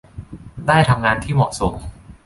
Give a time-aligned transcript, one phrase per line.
[0.67, 1.73] ได้ทำงานที่เหมาะสม